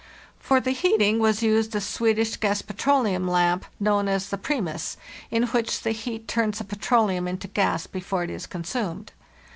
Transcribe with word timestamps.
For 0.39 0.59
the 0.59 0.71
heating 0.71 1.19
was 1.19 1.43
used 1.43 1.75
a 1.75 1.79
Swedish 1.79 2.35
gas 2.37 2.63
petroleum 2.63 3.27
lamp, 3.27 3.65
known 3.79 4.07
as 4.07 4.29
the" 4.29 4.37
Primus," 4.49 4.97
in 5.29 5.43
which 5.43 5.81
the 5.81 5.91
heat 5.91 6.27
turns 6.27 6.57
the 6.57 6.63
petroleum 6.63 7.27
into 7.27 7.47
gas 7.47 7.85
before 7.85 8.23
it 8.23 8.31
is 8.31 8.47
consumed. 8.47 9.11